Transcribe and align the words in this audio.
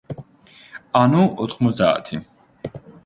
ანუ, 1.01 1.25
ოთხმოცდაათი. 1.45 2.21